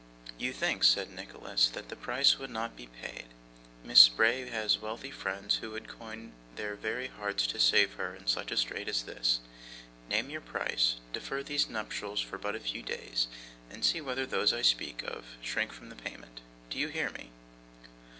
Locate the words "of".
15.03-15.37